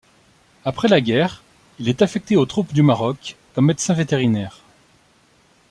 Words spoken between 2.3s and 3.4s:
aux Troupes du Maroc